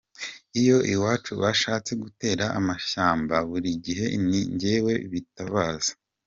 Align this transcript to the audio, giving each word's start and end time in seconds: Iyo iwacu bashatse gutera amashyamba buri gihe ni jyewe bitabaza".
Iyo 0.61 0.77
iwacu 0.93 1.31
bashatse 1.41 1.91
gutera 2.03 2.45
amashyamba 2.59 3.35
buri 3.49 3.69
gihe 3.85 4.05
ni 4.27 4.41
jyewe 4.59 4.93
bitabaza". 5.11 5.91